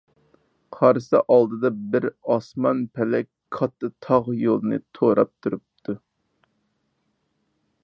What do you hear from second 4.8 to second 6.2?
توراپ تۇرۇپتۇ.